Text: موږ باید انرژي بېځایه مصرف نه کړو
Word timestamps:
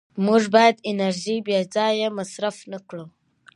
موږ 0.25 0.43
باید 0.55 0.75
انرژي 0.91 1.35
بېځایه 1.47 2.07
مصرف 2.19 2.57
نه 2.71 2.79
کړو 2.87 3.05